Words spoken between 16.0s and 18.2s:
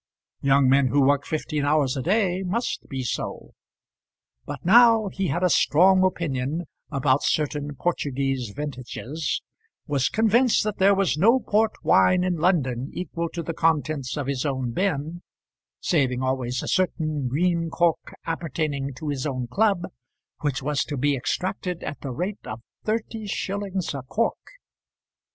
always a certain green cork